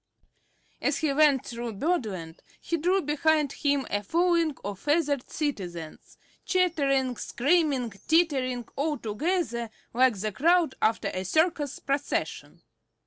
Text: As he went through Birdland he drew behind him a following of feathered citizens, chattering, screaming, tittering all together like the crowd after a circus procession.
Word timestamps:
As 0.81 0.97
he 0.97 1.13
went 1.13 1.45
through 1.45 1.73
Birdland 1.73 2.41
he 2.59 2.75
drew 2.75 3.03
behind 3.03 3.51
him 3.53 3.85
a 3.91 4.01
following 4.01 4.55
of 4.63 4.79
feathered 4.79 5.29
citizens, 5.29 6.17
chattering, 6.43 7.15
screaming, 7.17 7.91
tittering 8.07 8.67
all 8.75 8.97
together 8.97 9.69
like 9.93 10.19
the 10.19 10.31
crowd 10.31 10.73
after 10.81 11.09
a 11.09 11.23
circus 11.23 11.77
procession. 11.77 12.63